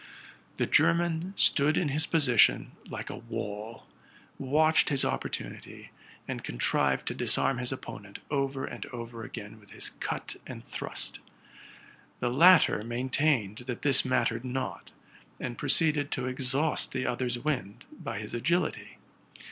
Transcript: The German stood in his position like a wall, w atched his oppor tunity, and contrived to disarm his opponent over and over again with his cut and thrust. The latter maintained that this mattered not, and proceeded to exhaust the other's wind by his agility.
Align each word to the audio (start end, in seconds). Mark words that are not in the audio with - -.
The 0.55 0.65
German 0.65 1.33
stood 1.37 1.77
in 1.77 1.89
his 1.89 2.07
position 2.07 2.71
like 2.89 3.11
a 3.11 3.17
wall, 3.17 3.85
w 4.39 4.57
atched 4.57 4.89
his 4.89 5.03
oppor 5.03 5.29
tunity, 5.29 5.89
and 6.27 6.43
contrived 6.43 7.07
to 7.07 7.13
disarm 7.13 7.59
his 7.59 7.71
opponent 7.71 8.17
over 8.31 8.65
and 8.65 8.83
over 8.87 9.21
again 9.23 9.59
with 9.59 9.69
his 9.69 9.91
cut 9.99 10.37
and 10.47 10.63
thrust. 10.63 11.19
The 12.19 12.31
latter 12.31 12.83
maintained 12.83 13.57
that 13.67 13.83
this 13.83 14.03
mattered 14.03 14.43
not, 14.43 14.89
and 15.39 15.55
proceeded 15.55 16.09
to 16.13 16.25
exhaust 16.25 16.93
the 16.93 17.05
other's 17.05 17.37
wind 17.37 17.85
by 17.91 18.17
his 18.17 18.33
agility. 18.33 18.97